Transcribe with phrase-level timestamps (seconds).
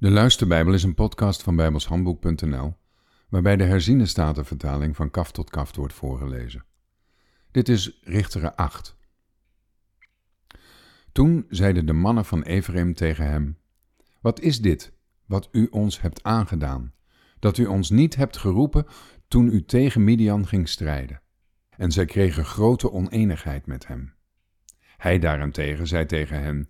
[0.00, 2.76] De Luisterbijbel is een podcast van bijbelshandboek.nl,
[3.28, 6.64] waarbij de herziene statenvertaling van kaf tot kaft wordt voorgelezen.
[7.50, 8.96] Dit is Richteren 8.
[11.12, 13.58] Toen zeiden de mannen van Ephraim tegen hem:
[14.20, 14.92] Wat is dit,
[15.26, 16.92] wat u ons hebt aangedaan,
[17.38, 18.86] dat u ons niet hebt geroepen
[19.28, 21.22] toen u tegen Midian ging strijden?
[21.70, 24.14] En zij kregen grote oneenigheid met hem.
[24.96, 26.68] Hij daarentegen zei tegen hen: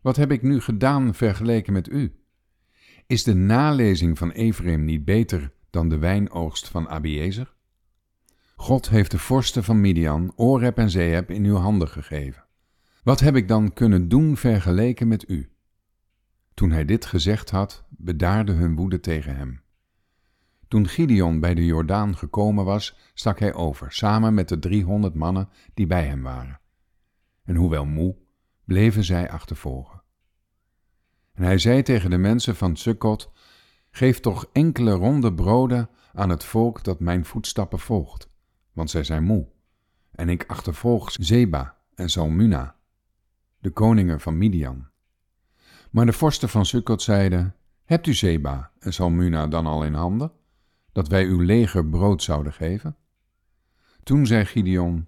[0.00, 2.17] Wat heb ik nu gedaan vergeleken met u?
[3.08, 7.54] Is de nalezing van Ephraim niet beter dan de wijnoogst van Abiezer?
[8.56, 12.44] God heeft de vorsten van Midian, Oreb en Zeeb in uw handen gegeven.
[13.02, 15.50] Wat heb ik dan kunnen doen vergeleken met u?
[16.54, 19.62] Toen hij dit gezegd had, bedaarde hun woede tegen hem.
[20.68, 25.48] Toen Gideon bij de Jordaan gekomen was, stak hij over, samen met de driehonderd mannen
[25.74, 26.60] die bij hem waren.
[27.44, 28.16] En hoewel moe,
[28.64, 29.97] bleven zij achtervolgen.
[31.38, 33.32] En hij zei tegen de mensen van Sukkot,
[33.90, 38.28] geef toch enkele ronde broden aan het volk dat mijn voetstappen volgt,
[38.72, 39.46] want zij zijn moe.
[40.10, 42.76] En ik achtervolg Zeba en Salmuna,
[43.58, 44.88] de koningen van Midian.
[45.90, 50.32] Maar de vorsten van Sukkot zeiden, hebt u Zeba en Salmuna dan al in handen,
[50.92, 52.96] dat wij uw leger brood zouden geven?
[54.02, 55.06] Toen zei Gideon,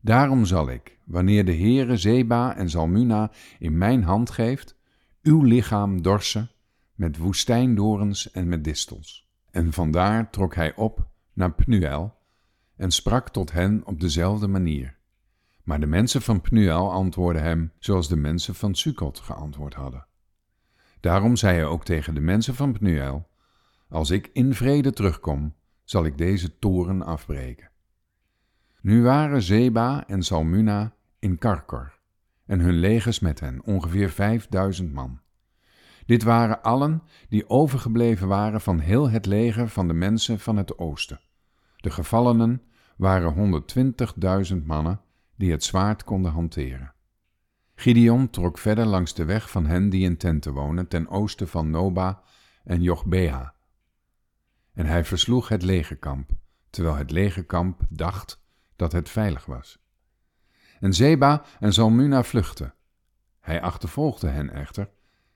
[0.00, 4.80] daarom zal ik, wanneer de Heere Zeba en Salmuna in mijn hand geeft,
[5.22, 6.50] uw lichaam dorsen
[6.94, 9.30] met woestijndorens en met distels.
[9.50, 12.14] En vandaar trok hij op naar Pnuel
[12.76, 14.96] en sprak tot hen op dezelfde manier.
[15.62, 20.06] Maar de mensen van Pnuel antwoordden hem zoals de mensen van Sukkot geantwoord hadden.
[21.00, 23.28] Daarom zei hij ook tegen de mensen van Pnuel,
[23.88, 27.70] als ik in vrede terugkom, zal ik deze toren afbreken.
[28.80, 32.00] Nu waren Zeba en Salmuna in Karkor
[32.46, 35.20] en hun legers met hen, ongeveer vijfduizend man.
[36.06, 40.78] Dit waren allen die overgebleven waren van heel het leger van de mensen van het
[40.78, 41.20] oosten.
[41.76, 42.62] De gevallenen
[42.96, 43.62] waren
[44.52, 45.00] 120.000 mannen
[45.36, 46.94] die het zwaard konden hanteren.
[47.74, 51.70] Gideon trok verder langs de weg van hen die in tenten wonen, ten oosten van
[51.70, 52.22] Noba
[52.64, 53.54] en Jochbeha.
[54.72, 56.30] En hij versloeg het legerkamp,
[56.70, 58.42] terwijl het legerkamp dacht
[58.76, 59.81] dat het veilig was.
[60.82, 62.74] En Zeba en Zalmuna vluchtten.
[63.40, 64.90] Hij achtervolgde hen echter,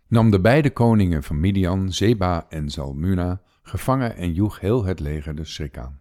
[0.06, 5.34] nam de beide koningen van Midian, Zeba en Zalmuna, gevangen en joeg heel het leger
[5.34, 6.00] de schrik aan.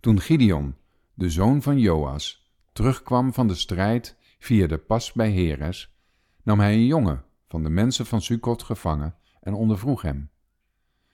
[0.00, 0.74] Toen Gideon,
[1.14, 5.94] de zoon van Joas, terugkwam van de strijd via de pas bij Heres,
[6.42, 10.30] nam hij een jongen van de mensen van Sukkot gevangen en ondervroeg hem.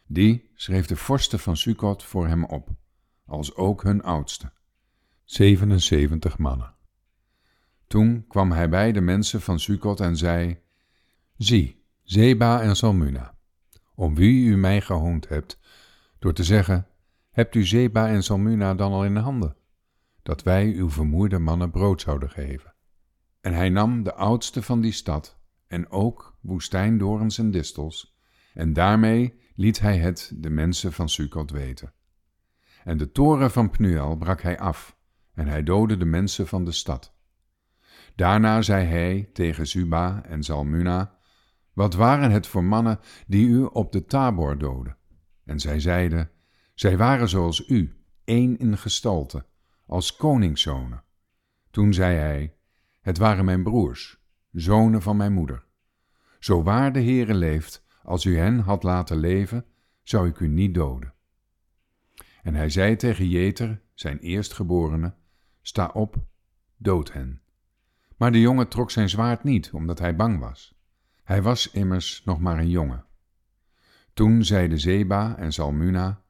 [0.07, 2.69] Die schreef de vorsten van Sukkot voor hem op,
[3.27, 4.53] als ook hun oudste,
[5.25, 6.77] 77 mannen.
[7.89, 10.61] Toen kwam hij bij de mensen van Sukkot en zei:
[11.37, 13.35] Zie, Zeba en Salmuna,
[13.95, 15.59] om wie u mij gehoond hebt,
[16.19, 16.87] door te zeggen:
[17.31, 19.57] Hebt u Zeba en Salmuna dan al in de handen,
[20.23, 22.75] dat wij uw vermoeide mannen brood zouden geven?
[23.41, 28.19] En hij nam de oudste van die stad, en ook woestijndorens en distels,
[28.55, 31.93] en daarmee liet hij het de mensen van Sukkot weten.
[32.85, 34.97] En de toren van Pnuel brak hij af,
[35.35, 37.17] en hij doodde de mensen van de stad.
[38.19, 41.19] Daarna zei hij tegen Zuba en Zalmuna,
[41.73, 44.97] Wat waren het voor mannen die u op de Tabor doden?
[45.45, 46.31] En zij zeiden,
[46.75, 49.47] Zij waren zoals u, één in gestalte,
[49.87, 51.05] als koningszonen.
[51.71, 52.55] Toen zei hij,
[53.01, 54.21] Het waren mijn broers,
[54.53, 55.65] zonen van mijn moeder.
[56.39, 59.65] Zo waar de Heere leeft, als u hen had laten leven,
[60.03, 61.15] zou ik u niet doden.
[62.43, 65.15] En hij zei tegen Jeter, zijn eerstgeborene,
[65.61, 66.17] Sta op,
[66.77, 67.43] dood hen.
[68.19, 70.75] Maar de jongen trok zijn zwaard niet, omdat hij bang was.
[71.25, 73.05] Hij was immers nog maar een jongen.
[74.15, 76.23] Toen zeiden Zeba en Salmuna,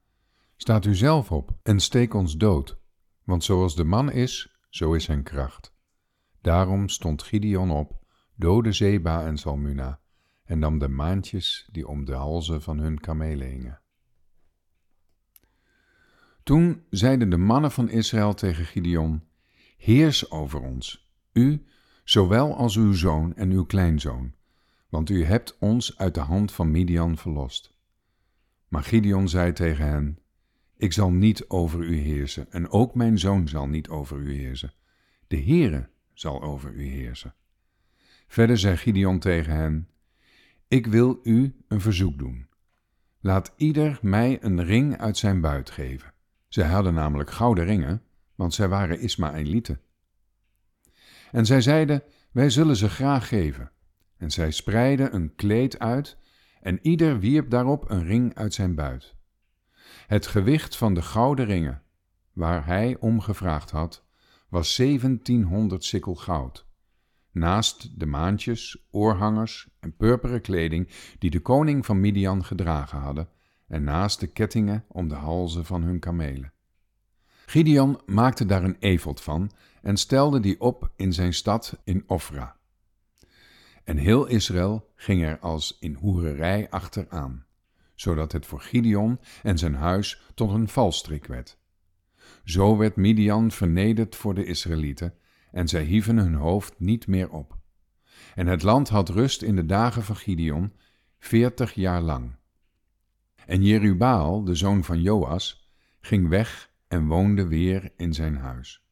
[0.61, 2.79] Staat u zelf op en steek ons dood,
[3.25, 5.75] want zoals de man is, zo is zijn kracht.
[6.41, 10.01] Daarom stond Gideon op, doodde Zeba en Salmuna,
[10.45, 13.81] en nam de maantjes die om de halzen van hun kamelen hingen.
[16.43, 19.23] Toen zeiden de mannen van Israël tegen Gideon,
[19.77, 21.67] Heers over ons, u
[22.09, 24.35] zowel als uw zoon en uw kleinzoon,
[24.89, 27.75] want u hebt ons uit de hand van Midian verlost.
[28.69, 30.19] Maar Gideon zei tegen hen,
[30.77, 34.73] Ik zal niet over u heersen, en ook mijn zoon zal niet over u heersen.
[35.27, 37.35] De Heere zal over u heersen.
[38.27, 39.89] Verder zei Gideon tegen hen,
[40.69, 42.47] Ik wil u een verzoek doen.
[43.21, 46.13] Laat ieder mij een ring uit zijn buit geven.
[46.49, 48.03] Zij hadden namelijk gouden ringen,
[48.35, 49.81] want zij waren Ismaëlieten.
[51.33, 52.03] En zij zeiden,
[52.33, 53.71] wij zullen ze graag geven.
[54.17, 56.17] En zij spreidden een kleed uit
[56.61, 59.15] en ieder wierp daarop een ring uit zijn buit.
[60.07, 61.83] Het gewicht van de gouden ringen,
[62.33, 64.05] waar hij om gevraagd had,
[64.49, 66.67] was zeventienhonderd sikkel goud,
[67.33, 70.89] naast de maantjes, oorhangers en purperen kleding
[71.19, 73.29] die de koning van Midian gedragen hadden,
[73.67, 76.53] en naast de kettingen om de halzen van hun kamelen.
[77.51, 79.51] Gideon maakte daar een efot van
[79.83, 82.57] en stelde die op in zijn stad in Ofra.
[83.85, 87.47] En heel Israël ging er als in hoererij achteraan,
[87.95, 91.59] zodat het voor Gideon en zijn huis tot een valstrik werd.
[92.45, 95.15] Zo werd Midian vernederd voor de Israëlieten
[95.53, 97.57] en zij hieven hun hoofd niet meer op.
[98.35, 100.73] En het land had rust in de dagen van Gideon,
[101.19, 102.37] veertig jaar lang.
[103.47, 108.87] En Jerubaal, de zoon van Joas, ging weg en woonde weer in zijn huis.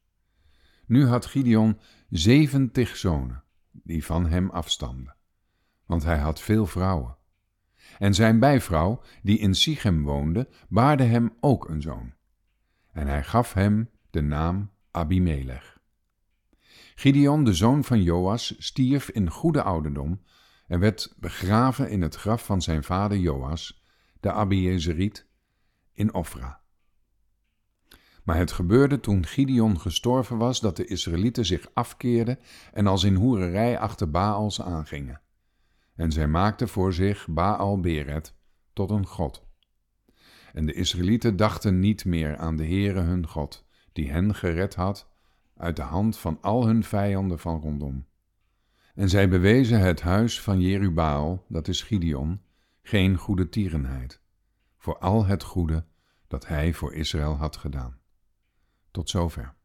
[0.85, 1.79] Nu had Gideon
[2.09, 5.15] zeventig zonen, die van hem afstamden,
[5.85, 7.17] want hij had veel vrouwen.
[7.99, 12.13] En zijn bijvrouw, die in Sichem woonde, baarde hem ook een zoon.
[12.91, 15.79] En hij gaf hem de naam Abimelech.
[16.95, 20.21] Gideon, de zoon van Joas, stierf in goede ouderdom
[20.67, 23.83] en werd begraven in het graf van zijn vader Joas,
[24.19, 25.27] de Abiezeriet,
[25.93, 26.61] in Ofra.
[28.27, 32.39] Maar het gebeurde toen Gideon gestorven was dat de Israëlieten zich afkeerden
[32.73, 35.21] en als in hoererij achter Baals aangingen.
[35.95, 38.33] En zij maakten voor zich Baal Beret
[38.73, 39.45] tot een god.
[40.53, 45.07] En de Israëlieten dachten niet meer aan de Heere hun God, die hen gered had
[45.55, 48.05] uit de hand van al hun vijanden van rondom.
[48.95, 52.41] En zij bewezen het huis van Jerubaal, dat is Gideon,
[52.81, 54.21] geen goede tierenheid,
[54.77, 55.85] voor al het goede
[56.27, 58.05] dat hij voor Israël had gedaan.
[58.97, 59.56] Tot zover.